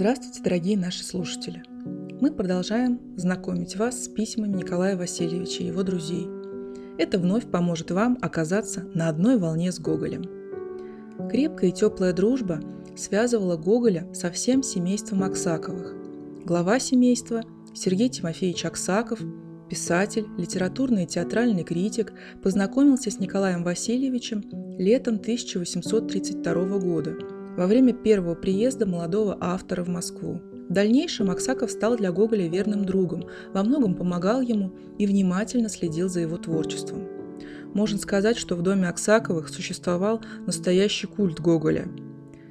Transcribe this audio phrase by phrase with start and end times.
[0.00, 1.60] Здравствуйте, дорогие наши слушатели!
[2.20, 6.28] Мы продолжаем знакомить вас с письмами Николая Васильевича и его друзей.
[6.98, 10.22] Это вновь поможет вам оказаться на одной волне с Гоголем.
[11.28, 12.60] Крепкая и теплая дружба
[12.96, 15.96] связывала Гоголя со всем семейством Аксаковых.
[16.44, 17.42] Глава семейства
[17.74, 19.18] Сергей Тимофеевич Аксаков,
[19.68, 24.44] писатель, литературный и театральный критик, познакомился с Николаем Васильевичем
[24.78, 27.16] летом 1832 года–
[27.58, 30.40] во время первого приезда молодого автора в Москву.
[30.68, 36.08] В дальнейшем Аксаков стал для Гоголя верным другом, во многом помогал ему и внимательно следил
[36.08, 37.08] за его творчеством.
[37.74, 41.88] Можно сказать, что в доме Аксаковых существовал настоящий культ Гоголя.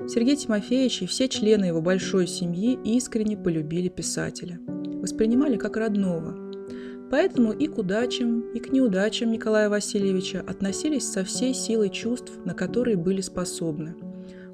[0.09, 4.59] Сергей Тимофеевич и все члены его большой семьи искренне полюбили писателя.
[4.67, 6.35] Воспринимали как родного.
[7.09, 12.53] Поэтому и к удачам, и к неудачам Николая Васильевича относились со всей силой чувств, на
[12.53, 13.95] которые были способны–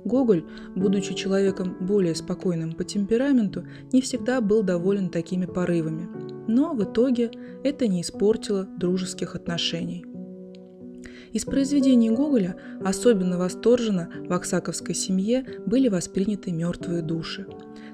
[0.05, 6.07] Гоголь, будучи человеком более спокойным по темпераменту, не всегда был доволен такими порывами.
[6.47, 7.31] Но в итоге
[7.63, 10.05] это не испортило дружеских отношений.
[11.31, 17.47] Из произведений Гоголя особенно восторженно в Аксаковской семье были восприняты «Мертвые души».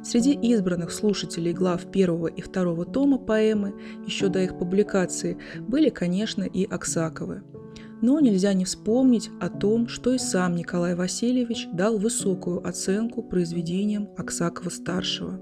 [0.04, 6.44] Среди избранных слушателей глав первого и второго тома поэмы, еще до их публикации, были, конечно,
[6.44, 7.44] и Аксаковы–
[8.02, 14.10] но нельзя не вспомнить о том, что и сам Николай Васильевич дал высокую оценку произведениям
[14.18, 15.40] Аксакова-старшего.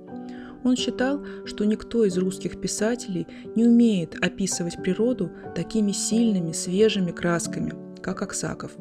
[0.63, 7.73] Он считал, что никто из русских писателей не умеет описывать природу такими сильными, свежими красками,
[8.01, 8.71] как Аксаков.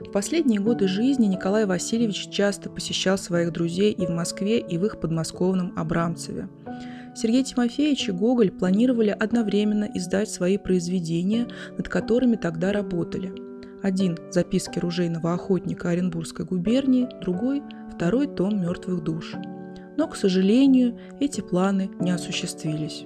[0.00, 4.86] В последние годы жизни Николай Васильевич часто посещал своих друзей и в Москве, и в
[4.86, 6.48] их подмосковном Абрамцеве–
[7.14, 11.46] Сергей Тимофеевич и Гоголь планировали одновременно издать свои произведения,
[11.76, 13.32] над которыми тогда работали.
[13.82, 17.62] Один– записки ружейного охотника Оренбургской губернии, другой–
[17.94, 19.34] второй том «Мертвых душ».
[19.98, 23.04] Но, к сожалению, эти планы не осуществились.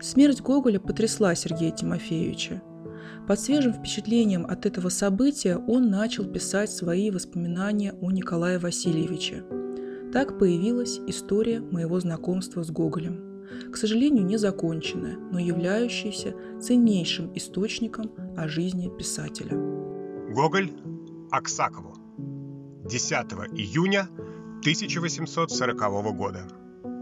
[0.00, 2.62] Смерть Гоголя потрясла Сергея Тимофеевича.
[3.28, 9.44] Под свежим впечатлением от этого события он начал писать свои воспоминания о Николае Васильевиче–
[10.12, 13.29] так появилась история моего знакомства с Гоголем.
[13.72, 19.56] К сожалению, не законченная, но являющаяся ценнейшим источником о жизни писателя.
[20.32, 20.70] Гоголь
[21.30, 21.94] Аксакову.
[22.84, 23.12] 10
[23.52, 24.08] июня
[24.60, 26.42] 1840 года.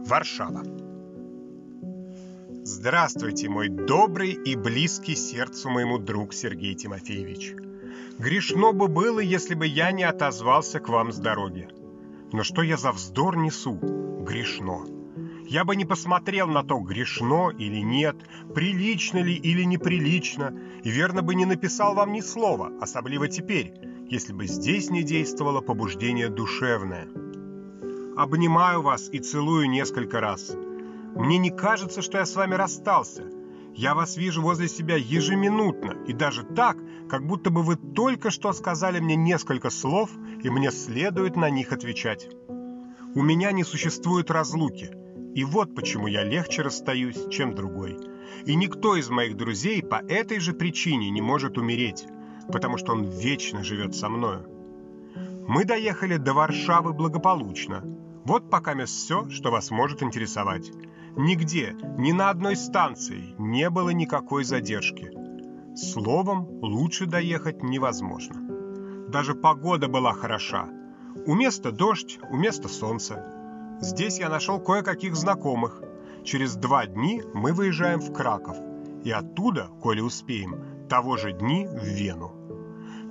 [0.07, 0.63] Варшава.
[2.65, 7.55] Здравствуйте, мой добрый и близкий сердцу моему друг Сергей Тимофеевич.
[8.19, 11.69] Грешно бы было, если бы я не отозвался к вам с дороги.
[12.33, 13.79] Но что я за вздор несу?
[14.27, 14.98] Грешно.
[15.49, 18.17] Я бы не посмотрел на то, грешно или нет,
[18.55, 20.55] прилично ли или неприлично,
[20.85, 23.73] и верно бы не написал вам ни слова, особливо теперь,
[24.11, 27.09] если бы здесь не действовало побуждение душевное.
[28.15, 30.55] Обнимаю вас и целую несколько раз.
[31.17, 33.25] Мне не кажется, что я с вами расстался.
[33.75, 36.77] Я вас вижу возле себя ежеминутно, и даже так,
[37.09, 40.11] как будто бы вы только что сказали мне несколько слов,
[40.43, 42.29] и мне следует на них отвечать.
[43.15, 44.98] У меня не существует разлуки,
[45.39, 47.97] и вот почему я легче расстаюсь, чем другой.
[48.45, 52.09] И никто из моих друзей по этой же причине не может умереть,
[52.53, 54.49] потому что он вечно живет со мною.
[55.47, 57.85] Мы доехали до Варшавы благополучно.
[58.25, 60.73] Вот пока все, что вас может интересовать.
[61.17, 65.13] Нигде, ни на одной станции не было никакой задержки.
[65.77, 69.07] Словом, лучше доехать невозможно.
[69.09, 70.69] Даже погода была хороша.
[71.27, 73.38] У места дождь, у места солнце.
[73.81, 75.83] Здесь я нашел кое-каких знакомых.
[76.25, 78.57] Через два дни мы выезжаем в Краков.
[79.05, 82.33] И оттуда, коли успеем, того же дни в Вену.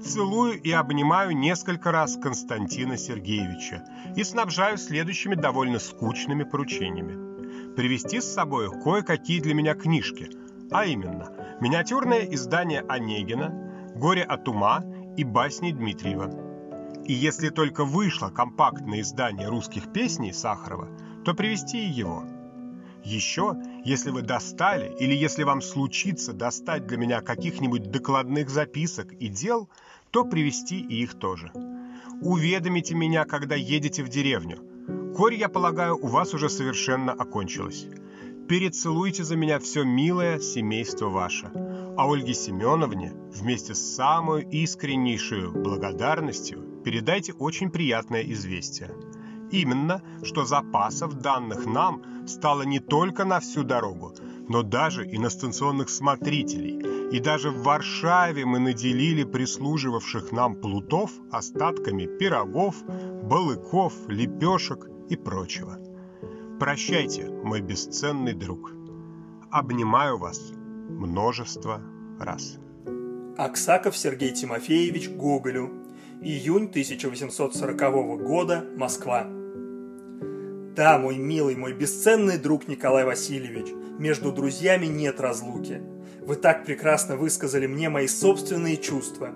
[0.02, 3.84] Целую и обнимаю несколько раз Константина Сергеевича
[4.16, 7.76] и снабжаю следующими довольно скучными поручениями.
[7.76, 10.30] Привезти с собой кое-какие для меня книжки,
[10.72, 14.84] а именно– Миниатюрное издание Онегина, «Горе от ума»
[15.18, 16.47] и «Басни Дмитриева».
[17.08, 20.90] И если только вышло компактное издание русских песней Сахарова,
[21.24, 22.26] то привести и его.
[23.06, 23.56] Еще,
[23.86, 29.70] если вы достали или если вам случится достать для меня каких-нибудь докладных записок и дел,
[30.12, 31.52] то привести и их тоже.
[32.22, 35.14] Уведомите меня, когда едете в деревню.
[35.16, 37.88] Корь, я полагаю, у вас уже совершенно окончилась.
[38.50, 41.50] Перецелуйте за меня все милое семейство ваше.
[41.98, 48.92] А Ольге Семеновне вместе с самой искреннейшей благодарностью передайте очень приятное известие.
[49.50, 54.14] Именно, что запасов данных нам стало не только на всю дорогу,
[54.48, 57.10] но даже и на станционных смотрителей.
[57.10, 62.76] И даже в Варшаве мы наделили прислуживавших нам плутов остатками пирогов,
[63.24, 65.80] балыков, лепешек и прочего.
[66.60, 68.72] Прощайте, мой бесценный друг.
[69.50, 70.54] Обнимаю вас
[70.90, 71.82] множество
[72.20, 72.58] раз.
[73.38, 75.72] Аксаков Сергей Тимофеевич Гоголю.
[76.22, 78.66] Июнь 1840 года.
[78.76, 79.28] Москва.
[80.76, 83.68] Да, мой милый, мой бесценный друг Николай Васильевич,
[84.00, 85.82] между друзьями нет разлуки.
[86.22, 89.32] Вы так прекрасно высказали мне мои собственные чувства.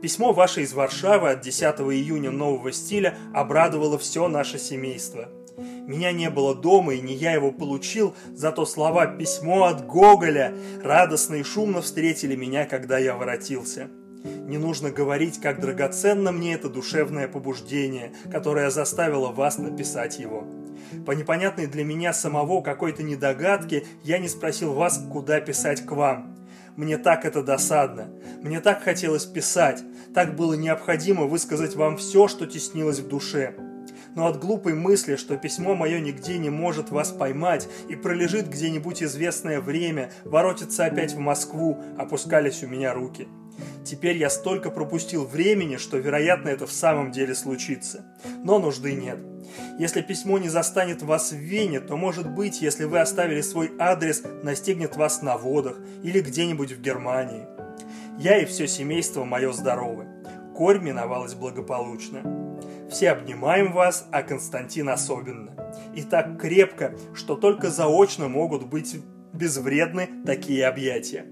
[0.00, 5.28] Письмо ваше из Варшавы от 10 июня нового стиля обрадовало все наше семейство.
[5.86, 11.36] Меня не было дома, и не я его получил, зато слова «письмо от Гоголя» радостно
[11.36, 13.88] и шумно встретили меня, когда я воротился.
[14.24, 20.44] Не нужно говорить, как драгоценно мне это душевное побуждение, которое заставило вас написать его.
[21.06, 26.36] По непонятной для меня самого какой-то недогадке я не спросил вас, куда писать к вам.
[26.76, 28.10] Мне так это досадно.
[28.42, 29.82] Мне так хотелось писать.
[30.14, 33.54] Так было необходимо высказать вам все, что теснилось в душе.
[34.14, 39.02] Но от глупой мысли, что письмо мое нигде не может вас поймать и пролежит где-нибудь
[39.02, 43.28] известное время, воротится опять в Москву, опускались у меня руки.
[43.84, 48.04] Теперь я столько пропустил времени, что, вероятно, это в самом деле случится.
[48.44, 49.18] Но нужды нет.
[49.78, 54.22] Если письмо не застанет вас в Вене, то, может быть, если вы оставили свой адрес,
[54.42, 57.46] настигнет вас на водах или где-нибудь в Германии.
[58.18, 60.06] Я и все семейство мое здоровы.
[60.54, 62.22] Корь миновалась благополучно.
[62.90, 65.54] Все обнимаем вас, а Константин особенно.
[65.94, 68.96] И так крепко, что только заочно могут быть
[69.32, 71.26] безвредны такие объятия.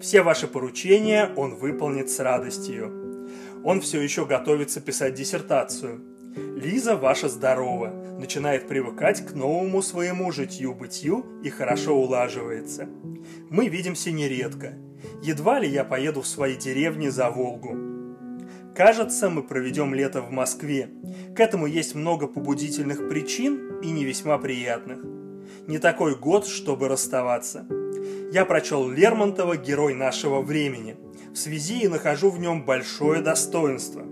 [0.00, 3.28] Все ваши поручения он выполнит с радостью.
[3.64, 6.00] Он все еще готовится писать диссертацию.
[6.56, 12.88] Лиза ваша здорова, начинает привыкать к новому своему житью-бытию и хорошо улаживается.
[13.50, 14.74] Мы видимся нередко.
[15.22, 17.81] Едва ли я поеду в свои деревни за Волгу.
[18.74, 20.88] Кажется, мы проведем лето в Москве.
[21.36, 24.98] К этому есть много побудительных причин и не весьма приятных.
[25.66, 27.66] Не такой год, чтобы расставаться.
[28.32, 30.96] Я прочел Лермонтова «Герой нашего времени».
[31.34, 34.04] В связи и нахожу в нем большое достоинство.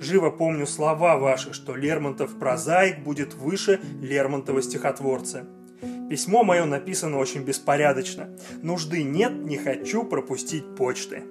[0.00, 5.46] Живо помню слова ваши, что Лермонтов прозаик будет выше Лермонтова стихотворца.
[6.10, 8.30] Письмо мое написано очень беспорядочно.
[8.62, 11.22] Нужды нет, не хочу пропустить почты.